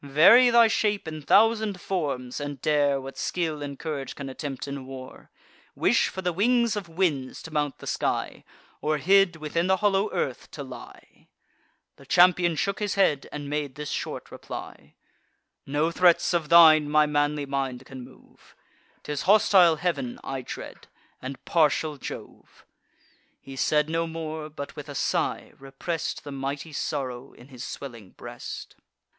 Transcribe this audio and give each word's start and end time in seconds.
Vary 0.03 0.49
thy 0.49 0.67
shape 0.67 1.07
in 1.07 1.21
thousand 1.21 1.79
forms, 1.79 2.39
and 2.39 2.59
dare 2.59 2.99
What 2.99 3.19
skill 3.19 3.61
and 3.61 3.77
courage 3.77 4.15
can 4.15 4.29
attempt 4.29 4.67
in 4.67 4.87
war; 4.87 5.29
Wish 5.75 6.07
for 6.07 6.23
the 6.23 6.33
wings 6.33 6.75
of 6.75 6.89
winds, 6.89 7.43
to 7.43 7.51
mount 7.51 7.77
the 7.77 7.85
sky; 7.85 8.43
Or 8.81 8.97
hid, 8.97 9.35
within 9.35 9.67
the 9.67 9.77
hollow 9.77 10.11
earth 10.11 10.49
to 10.53 10.63
lie!" 10.63 11.27
The 11.97 12.07
champion 12.07 12.55
shook 12.55 12.79
his 12.79 12.95
head, 12.95 13.27
and 13.31 13.47
made 13.47 13.75
this 13.75 13.91
short 13.91 14.31
reply: 14.31 14.95
"No 15.67 15.91
threats 15.91 16.33
of 16.33 16.49
thine 16.49 16.89
my 16.89 17.05
manly 17.05 17.45
mind 17.45 17.85
can 17.85 18.01
move; 18.03 18.55
'Tis 19.03 19.21
hostile 19.29 19.75
heav'n 19.75 20.19
I 20.23 20.41
dread, 20.41 20.87
and 21.21 21.45
partial 21.45 21.97
Jove." 21.99 22.65
He 23.39 23.55
said 23.55 23.87
no 23.87 24.07
more, 24.07 24.49
but, 24.49 24.75
with 24.75 24.89
a 24.89 24.95
sigh, 24.95 25.53
repress'd 25.59 26.23
The 26.23 26.31
mighty 26.31 26.73
sorrow 26.73 27.33
in 27.33 27.49
his 27.49 27.63
swelling 27.63 28.13
breast. 28.13 28.75